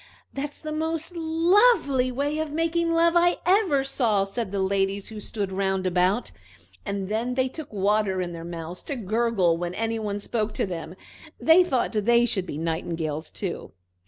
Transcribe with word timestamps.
"That's 0.33 0.61
the 0.61 0.71
most 0.71 1.13
lovely 1.15 2.11
way 2.11 2.39
of 2.39 2.51
making 2.51 2.91
love 2.91 3.13
I 3.15 3.37
ever 3.45 3.83
saw!" 3.83 4.23
said 4.23 4.51
the 4.51 4.57
ladies 4.59 5.09
who 5.09 5.19
stood 5.19 5.51
round 5.51 5.85
about, 5.85 6.31
and 6.83 7.07
then 7.07 7.35
they 7.35 7.47
took 7.47 7.71
water 7.71 8.19
in 8.19 8.33
their 8.33 8.43
mouths 8.43 8.81
to 8.89 8.95
gurgle 8.95 9.57
when 9.57 9.75
any 9.75 9.99
one 9.99 10.17
spoke 10.17 10.53
to 10.55 10.65
them. 10.65 10.95
They 11.39 11.63
thought 11.63 11.91
they 11.91 12.25
should 12.25 12.47
be 12.47 12.57
nightingales 12.57 13.29
too. 13.29 13.73